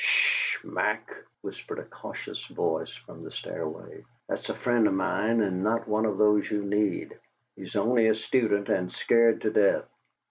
[0.03, 4.03] "'SH, Mack!" whispered a cautious voice from the stairway.
[4.27, 7.19] "That's a friend of mine and not one of those you need.
[7.55, 9.85] He's only a student and scared to death."